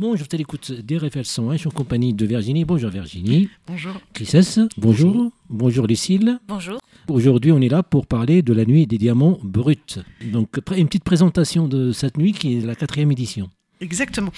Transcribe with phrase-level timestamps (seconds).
[0.00, 2.64] Bonjour, je l'écoute d'RFL 101, je suis en compagnie de Virginie.
[2.64, 3.48] Bonjour Virginie.
[3.66, 3.94] Bonjour.
[4.14, 5.32] Chrisès, bonjour.
[5.50, 6.38] Bonjour Lucille.
[6.46, 6.78] Bonjour.
[7.08, 9.98] Aujourd'hui, on est là pour parler de la nuit des diamants bruts.
[10.22, 13.50] Donc, une petite présentation de cette nuit qui est la quatrième édition.
[13.80, 14.30] Exactement.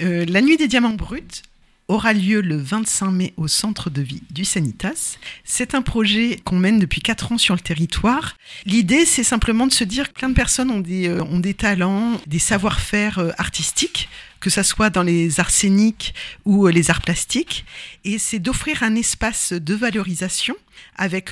[0.00, 1.42] Euh, la nuit des diamants bruts
[1.88, 5.18] aura lieu le 25 mai au centre de vie du Sanitas.
[5.44, 8.36] C'est un projet qu'on mène depuis 4 ans sur le territoire.
[8.66, 11.54] L'idée, c'est simplement de se dire que plein de personnes ont des, euh, ont des
[11.54, 14.08] talents, des savoir-faire euh, artistiques
[14.40, 17.64] que ça soit dans les arts scéniques ou euh, les arts plastiques.
[18.04, 20.56] Et c'est d'offrir un espace de valorisation
[20.96, 21.30] avec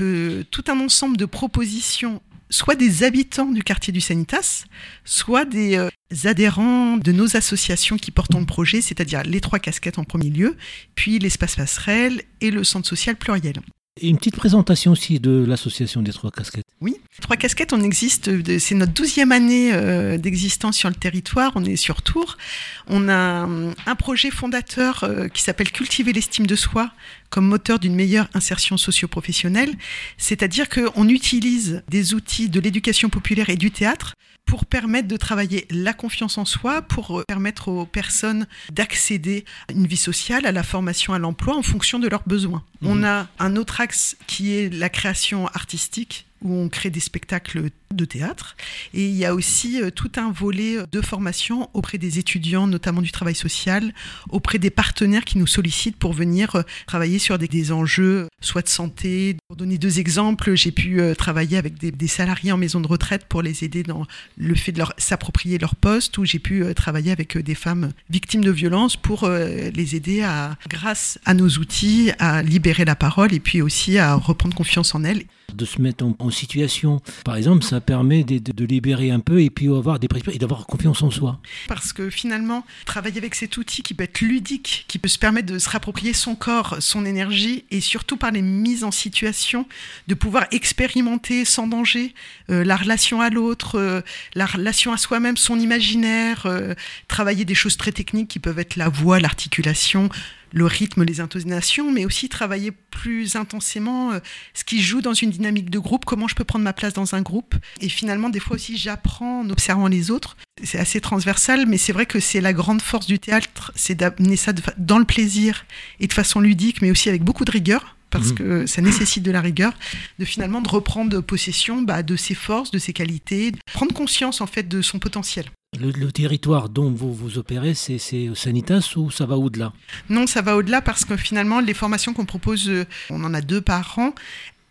[0.51, 4.65] tout un ensemble de propositions soit des habitants du quartier du Sanitas,
[5.05, 5.89] soit des euh,
[6.25, 10.57] adhérents de nos associations qui portent le projet, c'est-à-dire les trois casquettes en premier lieu,
[10.95, 13.61] puis l'espace passerelle et le centre social pluriel.
[14.01, 16.65] Une petite présentation aussi de l'association des Trois Casquettes.
[16.81, 21.65] Oui, Trois Casquettes, on existe, c'est notre douzième année euh, d'existence sur le territoire, on
[21.65, 22.39] est sur Tours.
[22.87, 26.93] On a hum, un projet fondateur euh, qui s'appelle Cultiver l'estime de soi
[27.31, 29.75] comme moteur d'une meilleure insertion socio-professionnelle,
[30.19, 34.15] c'est-à-dire qu'on utilise des outils de l'éducation populaire et du théâtre
[34.47, 39.73] pour permettre de travailler la confiance en soi, pour euh, permettre aux personnes d'accéder à
[39.73, 42.65] une vie sociale, à la formation, à l'emploi en fonction de leurs besoins.
[42.83, 42.87] Mmh.
[42.89, 47.71] On a un autre axe qui est la création artistique où on crée des spectacles
[47.93, 48.57] de théâtre.
[48.95, 53.03] Et il y a aussi euh, tout un volet de formation auprès des étudiants, notamment
[53.03, 53.93] du travail social,
[54.29, 58.69] auprès des partenaires qui nous sollicitent pour venir euh, travailler sur des, enjeux, soit de
[58.69, 59.37] santé.
[59.49, 63.25] Pour donner deux exemples, j'ai pu euh, travailler avec des, salariés en maison de retraite
[63.29, 64.07] pour les aider dans
[64.37, 68.51] le fait de s'approprier leur poste, ou j'ai pu travailler avec des femmes victimes de
[68.51, 73.63] violences pour les aider à, grâce à nos outils, à libérer la parole et puis
[73.63, 77.01] aussi à reprendre confiance en elles de se mettre en, situation.
[77.25, 81.03] Par exemple, ça permet de, libérer un peu et puis avoir des et d'avoir confiance
[81.03, 81.41] en soi.
[81.67, 85.53] Parce que finalement, travailler avec cet outil qui peut être ludique, qui peut se permettre
[85.53, 89.67] de se rapproprier son corps, son énergie et surtout par les mises en situation,
[90.09, 92.15] de pouvoir expérimenter sans danger
[92.51, 94.03] euh, la relation à l'autre, euh,
[94.35, 96.75] la relation à soi-même, son imaginaire, euh,
[97.09, 100.11] travailler des choses très techniques qui peuvent être la voix, l'articulation,
[100.53, 104.21] le rythme, les intonations, mais aussi travailler plus intensément euh,
[104.55, 107.15] ce qui joue dans une dynamique de groupe, comment je peux prendre ma place dans
[107.15, 107.55] un groupe.
[107.81, 110.37] Et finalement, des fois aussi, j'apprends en observant les autres.
[110.63, 114.37] C'est assez transversal, mais c'est vrai que c'est la grande force du théâtre, c'est d'amener
[114.37, 115.65] ça dans le plaisir
[116.01, 118.35] et de façon ludique, mais aussi avec beaucoup de rigueur parce mmh.
[118.35, 119.73] que ça nécessite de la rigueur,
[120.19, 124.41] de finalement de reprendre possession bah, de ses forces, de ses qualités, de prendre conscience
[124.41, 125.47] en fait de son potentiel.
[125.79, 127.99] Le, territoire dont vous vous opérez, c'est
[128.35, 129.73] Sanitas ou ça va au-delà?
[130.09, 133.41] Non, ça va au-delà parce que finalement, les formations qu'on propose, euh, on en a
[133.41, 134.13] deux par an,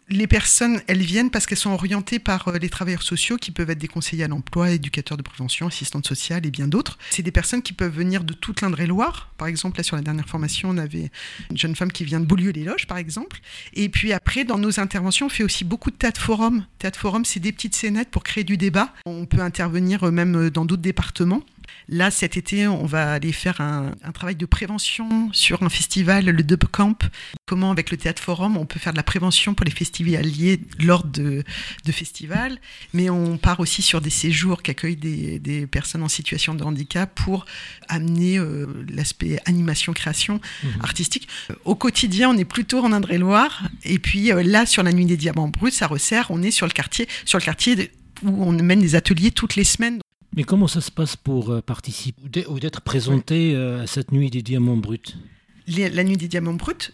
[0.09, 3.69] les personnes, elles viennent parce qu'elles sont orientées par euh, les travailleurs sociaux qui peuvent
[3.69, 6.97] être des conseillers à l'emploi, éducateurs de prévention, assistantes sociales et bien d'autres.
[7.11, 9.31] C'est des personnes qui peuvent venir de toute l'Indre-et-Loire.
[9.37, 11.11] Par exemple, là, sur la dernière formation, on avait
[11.49, 13.39] une jeune femme qui vient de Beaulieu-les-Loges, par exemple.
[13.73, 16.65] Et puis après, dans nos interventions, on fait aussi beaucoup de théâtre forum.
[16.79, 18.93] Théâtre forum, c'est des petites scénettes pour créer du débat.
[19.05, 21.43] On peut intervenir euh, même euh, dans d'autres départements.
[21.91, 26.43] Là, cet été, on va aller faire un, travail de prévention sur un festival, le
[26.43, 27.03] Dub Camp.
[27.47, 31.03] Comment, avec le Théâtre Forum, on peut faire de la prévention pour les festivaliers lors
[31.03, 31.43] de,
[31.91, 32.59] festivals.
[32.93, 37.13] Mais on part aussi sur des séjours qui accueillent des, personnes en situation de handicap
[37.15, 37.45] pour
[37.87, 40.81] amener euh, l'aspect animation-création mhm.
[40.81, 41.27] artistique.
[41.65, 43.63] Au quotidien, on est plutôt en Indre-et-Loire.
[43.83, 46.27] Et puis euh, là, sur la Nuit des Diamants Bruts, ça resserre.
[46.29, 47.91] On est sur le quartier, sur le quartier
[48.23, 49.99] où on mène des ateliers toutes les semaines.
[50.39, 54.29] Mais comment ça se passe pour euh, participer ou d'être présenté euh, à cette nuit
[54.29, 55.01] des diamants bruts?
[55.67, 56.93] La nuit des diamants bruts,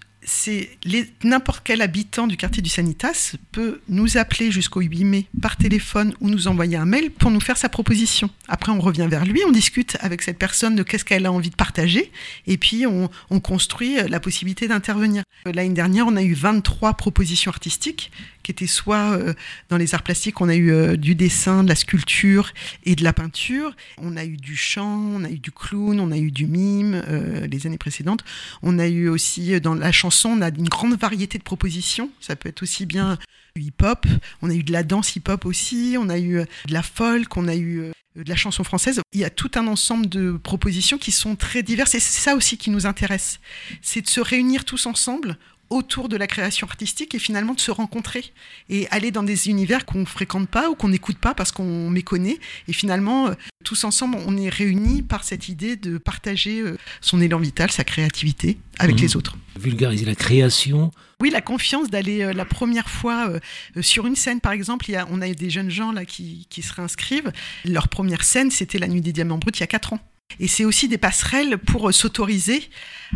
[1.23, 6.13] n'importe quel habitant du quartier du Sanitas peut nous appeler jusqu'au 8 mai par téléphone
[6.21, 8.29] ou nous envoyer un mail pour nous faire sa proposition.
[8.47, 11.49] Après, on revient vers lui, on discute avec cette personne de qu'est-ce qu'elle a envie
[11.49, 12.11] de partager,
[12.47, 15.23] et puis on, on construit la possibilité d'intervenir.
[15.45, 18.11] L'année dernière, on a eu 23 propositions artistiques
[18.45, 19.33] qui étaient soit euh,
[19.69, 23.03] dans les arts plastiques, on a eu euh, du dessin, de la sculpture et de
[23.03, 23.75] la peinture.
[23.97, 27.03] On a eu du chant, on a eu du clown, on a eu du mime
[27.07, 28.23] euh, les années précédentes.
[28.61, 32.09] On a eu aussi dans la chanson, on a une grande variété de propositions.
[32.21, 33.17] Ça peut être aussi bien
[33.57, 34.05] hip-hop,
[34.41, 37.47] on a eu de la danse hip-hop aussi, on a eu de la folk, on
[37.47, 39.01] a eu de la chanson française.
[39.13, 42.35] Il y a tout un ensemble de propositions qui sont très diverses et c'est ça
[42.35, 43.39] aussi qui nous intéresse.
[43.81, 45.37] C'est de se réunir tous ensemble
[45.71, 48.31] autour de la création artistique et finalement de se rencontrer
[48.69, 51.89] et aller dans des univers qu'on ne fréquente pas ou qu'on n'écoute pas parce qu'on
[51.89, 52.39] méconnaît.
[52.67, 53.33] Et finalement, euh,
[53.63, 57.83] tous ensemble, on est réunis par cette idée de partager euh, son élan vital, sa
[57.83, 59.01] créativité avec Mhm.
[59.01, 59.37] les autres.
[59.57, 60.91] Vulgariser la création.
[61.21, 63.39] Oui, la confiance d'aller euh, la première fois euh,
[63.77, 64.85] euh, sur une scène, par exemple.
[64.89, 67.31] Il y a, on a des jeunes gens là qui, qui se réinscrivent.
[67.63, 69.99] Leur première scène, c'était la Nuit des Diamants Bruts il y a quatre ans.
[70.39, 72.63] Et c'est aussi des passerelles pour euh, s'autoriser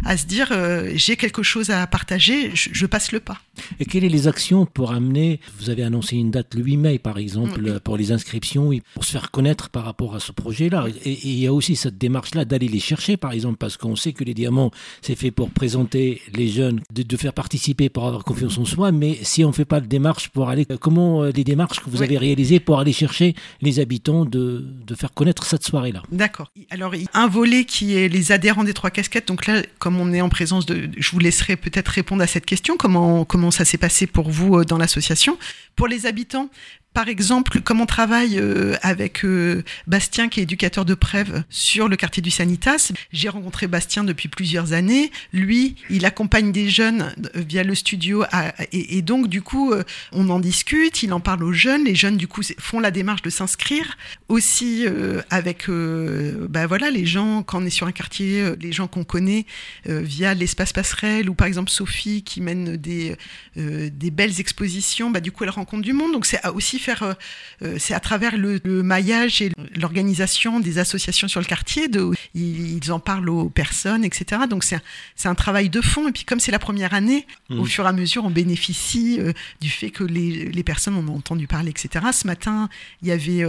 [0.06, 3.42] à se dire euh, j'ai quelque chose à partager, je, je passe le pas.
[3.80, 7.00] Et quelles sont les actions pour amener Vous avez annoncé une date le 8 mai,
[7.00, 7.72] par exemple, Oui.
[7.84, 10.86] pour les inscriptions, et pour se faire connaître par rapport à ce projet-là.
[11.04, 13.96] Et et il y a aussi cette démarche-là d'aller les chercher, par exemple, parce qu'on
[13.96, 14.72] sait que les diamants,
[15.02, 18.92] c'est fait pour présenter les jeunes, de, de faire participer pour avoir confiance en soi,
[18.92, 20.66] mais si on ne fait pas de démarche pour aller...
[20.80, 22.06] Comment euh, les démarches que vous Oui.
[22.06, 26.04] avez réalisées pour aller chercher les habitants, de, de faire connaître cette soirée-là?
[26.12, 26.52] D'accord.
[26.70, 29.28] Alors, un volet qui est les adhérents des trois casquettes.
[29.28, 30.90] Donc là, comme on est en présence de.
[30.98, 32.78] Je vous laisserai peut-être répondre à cette question.
[32.78, 35.38] Comment, comment ça s'est passé pour vous euh, dans l'association?
[35.76, 36.50] Pour les habitants,
[37.00, 41.88] par exemple, comme on travaille euh, avec euh, Bastien, qui est éducateur de Prèves, sur
[41.88, 45.10] le quartier du Sanitas, j'ai rencontré Bastien depuis plusieurs années.
[45.32, 48.26] Lui, il accompagne des jeunes euh, via le studio,
[48.74, 49.74] et, donc du coup,
[50.12, 51.86] on en discute, il en parle aux jeunes.
[51.86, 53.98] Les jeunes, du coup, font la démarche de s'inscrire.
[54.28, 54.86] Aussi
[55.30, 59.46] avec, bah voilà, les gens quand on est sur un quartier, les gens qu'on connaît
[59.86, 63.16] via l'espace passerelle ou par exemple Sophie qui mène des
[63.56, 65.10] des belles expositions.
[65.10, 66.12] Bah du coup, elle rencontre du monde.
[66.12, 67.14] Donc c'est aussi faire, euh,
[67.64, 71.88] euh, c'est à travers le, le maillage et l'organisation des associations sur le quartier.
[71.88, 74.42] De, ils, ils en parlent aux personnes, etc.
[74.50, 74.80] Donc c'est
[75.28, 76.08] un, travail de fond.
[76.08, 77.60] Et puis comme c'est la première année, Mhm.
[77.62, 81.08] au fur et à mesure, on bénéficie euh, du fait que les, les personnes en
[81.08, 82.06] ont entendu parler, etc.
[82.12, 82.70] Ce matin,
[83.02, 83.44] il y avait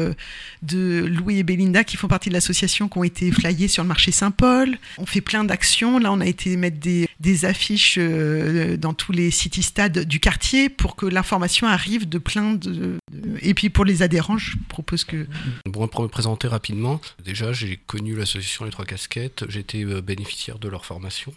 [0.63, 3.89] de Louis et Belinda qui font partie de l'association qui ont été flyés sur le
[3.89, 4.79] marché Saint-Paul.
[4.99, 5.99] On fait plein d'actions.
[5.99, 10.97] Là, on a été mettre des, des affiches dans tous les city-stades du quartier pour
[10.97, 12.99] que l'information arrive de plein de-
[13.43, 15.27] Et puis pour les adhérents, je propose que...
[15.67, 20.59] Bon, pour me présenter rapidement, déjà j'ai connu l'association Les Trois Casquettes, j'étais euh, bénéficiaire
[20.59, 21.33] de leur formation.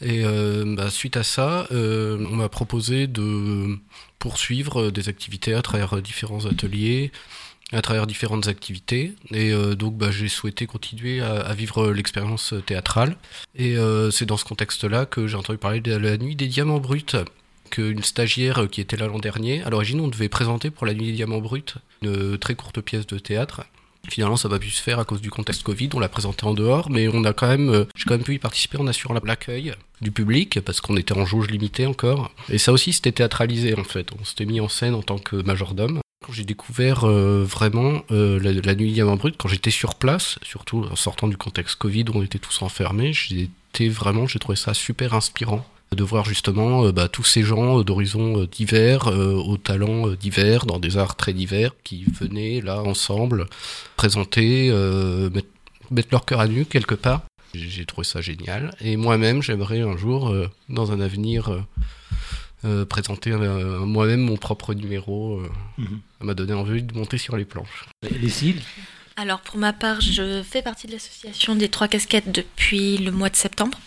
[0.00, 3.78] Et euh, bah, suite à ça, euh, on m'a proposé de
[4.18, 7.12] poursuivre des activités à travers différents ateliers,
[7.72, 9.14] à travers différentes activités.
[9.32, 13.16] Et donc bah, j'ai souhaité continuer à, à vivre l'expérience théâtrale.
[13.56, 13.76] Et
[14.12, 17.04] c'est dans ce contexte-là que j'ai entendu parler de la nuit des diamants bruts
[17.74, 19.62] qu'une stagiaire euh, qui était là l'an dernier.
[19.62, 23.06] À l'origine, on devait présenter pour la nuit des diamants bruts une très courte pièce
[23.06, 23.64] de théâtre.
[24.08, 25.88] Finalement, ça n'a pas pu se faire à cause du contexte Covid.
[25.94, 28.34] On l'a présenté en dehors, mais on a quand même, euh, j'ai quand même pu
[28.34, 32.30] y participer en assurant l'accueil du public parce qu'on était en jauge limitée encore.
[32.48, 34.10] Et ça aussi, c'était théâtralisé en fait.
[34.20, 36.00] On s'était mis en scène en tant que majordome.
[36.24, 40.38] Quand j'ai découvert euh, vraiment euh, la, la nuit diamant brut, quand j'étais sur place,
[40.42, 44.56] surtout en sortant du contexte Covid où on était tous enfermés, j'étais vraiment, j'ai trouvé
[44.56, 49.08] ça super inspirant de voir justement euh, bah, tous ces gens euh, d'horizons euh, divers,
[49.08, 53.46] euh, aux talents divers, dans des arts très divers, qui venaient là ensemble
[53.96, 55.48] présenter, euh, mettre,
[55.90, 57.22] mettre leur cœur à nu quelque part.
[57.54, 58.74] J'ai trouvé ça génial.
[58.80, 61.60] Et moi-même, j'aimerais un jour, euh, dans un avenir, euh,
[62.64, 65.38] euh, présenter euh, moi-même mon propre numéro.
[65.40, 65.48] euh,
[65.78, 66.00] Mhm.
[66.18, 67.84] Ça m'a donné envie de monter sur les planches.
[68.20, 68.60] Lucille
[69.16, 73.28] Alors pour ma part, je fais partie de l'association des trois casquettes depuis le mois
[73.28, 73.78] de septembre.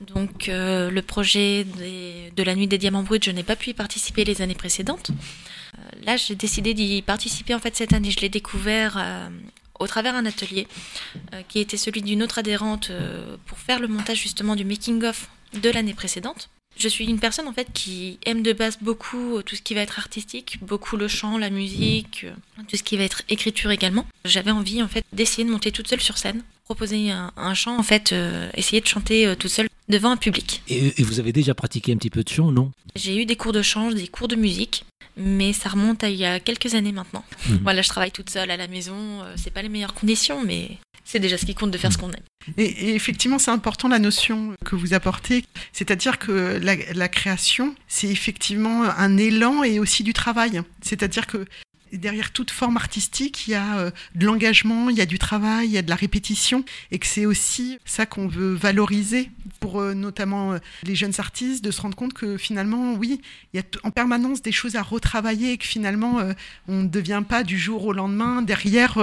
[0.00, 3.74] Donc euh, le projet de la nuit des diamants bruts, je n'ai pas pu y
[3.74, 5.10] participer les années précédentes.
[5.10, 8.10] Euh, là, j'ai décidé d'y participer en fait cette année.
[8.10, 9.28] Je l'ai découvert euh,
[9.78, 10.66] au travers d'un atelier
[11.48, 12.90] qui était celui d'une autre adhérente
[13.44, 16.48] pour faire le montage justement du making of de l'année précédente.
[16.78, 19.82] Je suis une personne en fait qui aime de base beaucoup tout ce qui va
[19.82, 22.26] être artistique, beaucoup le chant, la musique,
[22.68, 24.06] tout ce qui va être écriture également.
[24.24, 27.82] J'avais envie en fait d'essayer de monter toute seule sur scène, proposer un, chant en
[27.82, 28.14] fait,
[28.54, 30.62] essayer de chanter toute seule devant un public.
[30.68, 32.72] et, et vous avez déjà pratiqué un petit peu de chant, non?
[32.94, 34.84] J'ai eu des cours de chant, des cours de musique,
[35.16, 37.24] mais ça remonte à il y a quelques années maintenant.
[37.48, 37.60] Mhm.
[37.62, 40.78] Voilà, je travaille toute seule à la maison, euh, c'est pas les meilleures conditions, mais
[41.04, 42.22] c'est déjà ce qui compte de faire ce qu'on aime.
[42.58, 47.74] Et, et effectivement, c'est important la notion que vous apportez, c'est-à-dire que la, la création,
[47.86, 50.62] c'est effectivement un élan et aussi du travail.
[50.82, 51.44] C'est-à-dire que
[51.92, 55.68] derrière toute forme artistique, il y a euh, de l'engagement, il y a du travail,
[55.68, 59.80] il y a de la répétition, et que c'est aussi ça qu'on veut valoriser pour
[59.80, 63.20] euh, notamment euh, les jeunes artistes, de se rendre compte que finalement, oui,
[63.52, 66.20] il y a en permanence des choses à retravailler, et que finalement,
[66.68, 68.94] on ne devient pas du jour au lendemain derrière.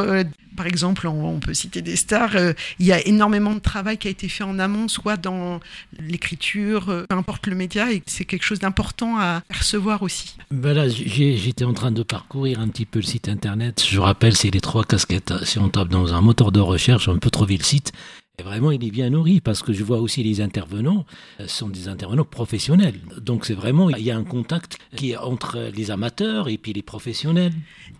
[0.55, 2.35] par exemple, on, peut citer des stars.
[2.79, 5.59] il y a énormément de travail qui a été fait en amont, soit dans
[5.99, 10.35] l'écriture, peu importe le média, et c'est quelque chose d'important à percevoir aussi.
[10.51, 13.83] Voilà, j'étais en train de parcourir un petit peu le site internet.
[13.87, 15.31] Je rappelle, c'est les trois casquettes.
[15.43, 17.93] Si on tape dans un moteur de recherche, on peut trouver le site.
[18.39, 21.05] Et vraiment, il est bien nourri parce que je vois aussi les intervenants
[21.39, 22.99] ce sont des intervenants professionnels.
[23.21, 26.73] Donc c'est vraiment, il y a un contact qui est entre les amateurs et puis
[26.73, 27.53] les professionnels.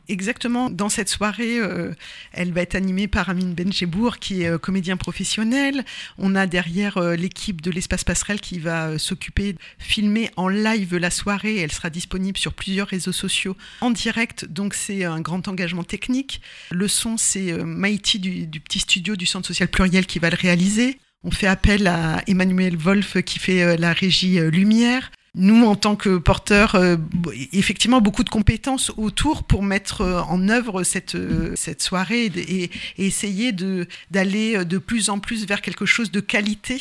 [0.10, 0.70] Exactement.
[0.70, 1.94] Dans cette soirée, euh,
[2.34, 5.86] elle va être animée par Amine Benchebour, qui est euh, comédien professionnel.
[6.18, 10.98] On a derrière euh, l'équipe de l'Espace Passerelle qui va s'occuper de filmer en live
[10.98, 11.58] la soirée.
[11.58, 16.42] Elle sera disponible sur plusieurs réseaux sociaux en direct, donc c'est un grand engagement technique.
[16.72, 20.42] Le son, c'est Maïti du, du, petit studio du Centre social pluriel qui va le
[20.42, 20.98] réaliser.
[21.24, 26.18] On fait appel à Emmanuel Wolf qui fait la régie lumière nous, en tant que
[26.18, 26.98] porteurs, euh,
[27.54, 32.70] effectivement, beaucoup de compétences autour pour mettre euh, en œuvre cette, euh, cette soirée et,
[33.00, 33.52] essayer
[34.12, 36.80] d'aller de, plus en plus vers quelque chose de qualité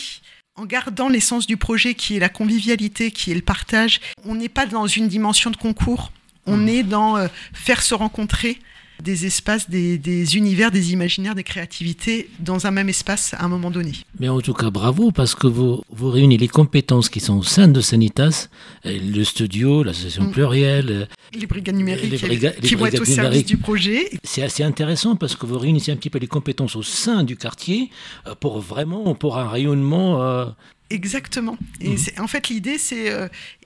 [0.57, 4.01] en gardant l'essence du projet qui est la convivialité, qui est le partage.
[4.27, 6.13] On n'est pas dans une dimension de concours,
[6.45, 6.69] on mmh.
[6.69, 8.59] est dans faire se rencontrer
[9.03, 13.71] des espaces, des, univers, des imaginaires, des créativités dans un même espace à un moment
[13.71, 13.93] donné.
[14.21, 17.43] Mais en tout cas, bravo, parce que vous, vous réunissez les compétences qui sont au
[17.43, 18.49] sein de Sanitas,
[18.87, 20.31] euh, le studio, l'association mm.
[20.31, 22.15] plurielle, euh, les brigades numériques
[22.63, 24.09] qui vont être au service du projet.
[24.23, 27.37] C'est assez intéressant parce que vous réunissez un petit peu les compétences au sein du
[27.37, 27.91] quartier
[28.27, 30.53] euh, pour vraiment, pour un rayonnement.
[30.91, 31.59] Exactement.
[31.81, 32.21] Et mm.
[32.21, 33.11] en fait, l'idée, c'est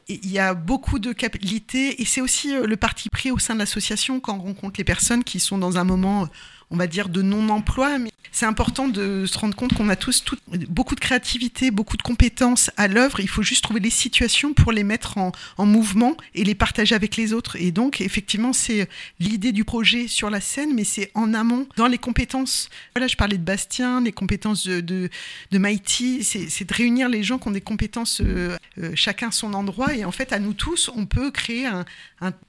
[0.08, 3.54] il y a beaucoup de qualité et c'est aussi euh, le parti pris au sein
[3.54, 6.28] de l'association quand on rencontre les personnes qui sont dans un moment
[6.70, 7.98] on va dire, de non-emploi.
[8.36, 10.22] C'est important de se rendre compte qu'on a tous
[10.68, 13.20] beaucoup de créativité, beaucoup de compétences à l'œuvre.
[13.20, 15.32] Il faut juste trouver les situations pour les mettre en,
[15.64, 17.56] mouvement et les partager avec les autres.
[17.56, 18.90] Et donc, effectivement, c'est
[19.20, 22.68] l'idée du projet sur la scène, mais c'est en amont, dans les compétences.
[22.94, 26.22] Voilà, je parlais de Bastien, les compétences de, de, Mighty.
[26.22, 29.94] C'est de réunir les gens qui ont des compétences, euh, euh, chacun son endroit.
[29.94, 31.86] Et en fait, à nous tous, on peut créer un,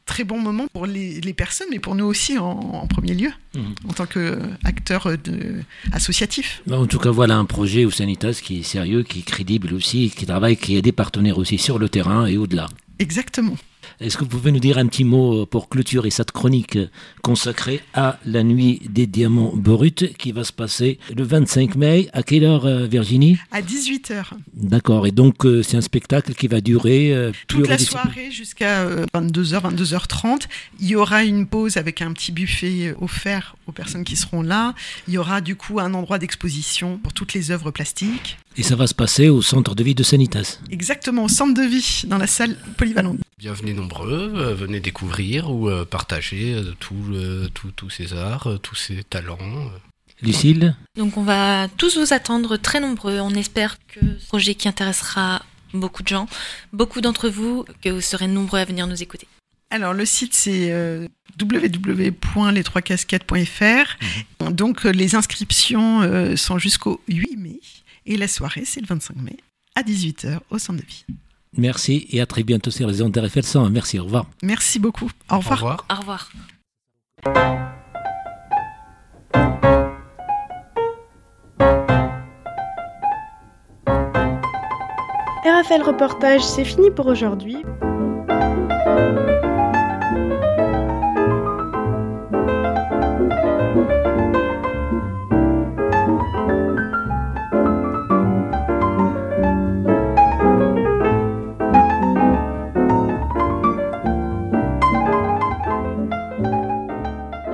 [0.05, 3.59] très bon moment pour les, personnes, mais pour nous aussi en, premier lieu, mmh.
[3.89, 5.09] en tant qu'acteur
[5.91, 6.61] associatif.
[6.67, 9.73] Bah, en tout cas, voilà un projet au Sanitas qui est sérieux, qui est crédible
[9.73, 12.67] aussi, qui travaille, qui a des partenaires aussi sur le terrain et au-delà.
[12.99, 13.57] Exactement.
[13.99, 16.77] Est-ce que vous pouvez nous dire un petit mot pour clôturer cette chronique
[17.21, 22.23] consacrée à la nuit des diamants bruts qui va se passer le 25 mai À
[22.23, 23.37] quelle heure, euh, Virginie?
[23.51, 24.25] À 18h.
[24.53, 25.07] D'accord.
[25.07, 29.75] Et donc, euh, c'est un spectacle qui va durer euh, toute la soirée jusqu'à 22h,
[29.75, 30.43] 22h30.
[30.79, 34.73] Il y aura une pause avec un petit buffet offert aux personnes qui seront là.
[35.07, 38.37] Il y aura du coup un endroit d'exposition pour toutes les œuvres plastiques.
[38.57, 40.59] Et ça va se passer au centre de vie de Sanitas.
[40.71, 43.19] Exactement, au centre de vie, dans la salle polyvalente.
[43.39, 49.37] Bienvenue nombreux, euh, venez découvrir ou euh, partager euh, tous ces arts, tous ces talents.
[50.23, 53.19] Lucille Donc on va tous vous attendre très nombreux.
[53.19, 56.27] On espère que ce projet qui intéressera beaucoup de gens,
[56.73, 59.27] beaucoup d'entre vous, que vous serez nombreux à venir nous écouter.
[59.69, 60.71] Alors le site c'est
[61.39, 63.97] www.les3casquettes.fr.
[64.41, 64.51] Mhm.
[64.51, 67.59] Donc les inscriptions sont jusqu'au 8 mai.
[68.07, 69.37] Et la soirée, c'est le 25 mai
[69.75, 71.05] à 18h au centre de vie.
[71.55, 73.69] Merci et à très bientôt sur les ondes RFL 100.
[73.69, 74.25] Merci, au revoir.
[74.43, 75.09] Merci beaucoup.
[75.31, 75.63] Au revoir.
[75.63, 75.85] Au revoir.
[75.89, 76.31] Au revoir.
[85.45, 87.57] RFL Reportage, c'est fini pour aujourd'hui.